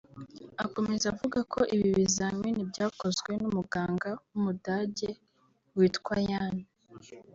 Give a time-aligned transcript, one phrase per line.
[0.65, 5.09] Akomeza avuga ko ibi bizamini byakozwe n’umuganga w’Umudage
[5.77, 6.55] witwa Yan